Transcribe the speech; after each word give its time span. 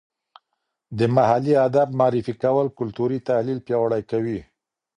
د 0.97 0.99
محلي 1.15 1.53
ادب 1.67 1.87
معرفي 1.99 2.33
کول 2.43 2.67
کلتوري 2.79 3.19
تحلیل 3.27 3.59
پیاوړی 3.67 4.01
کوي. 4.11 4.39